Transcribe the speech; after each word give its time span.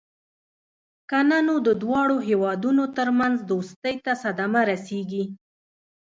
کنه 1.09 1.37
نو 1.47 1.55
د 1.67 1.69
دواړو 1.83 2.17
هېوادونو 2.29 2.83
ترمنځ 2.97 3.35
دوستۍ 3.51 3.95
ته 4.05 4.11
صدمه 4.23 4.61
رسېږي. 4.71 5.23